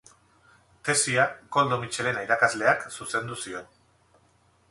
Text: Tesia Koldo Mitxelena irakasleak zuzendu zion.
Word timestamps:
Tesia 0.87 1.25
Koldo 1.57 1.77
Mitxelena 1.83 2.25
irakasleak 2.27 2.83
zuzendu 2.95 3.37
zion. 3.45 3.71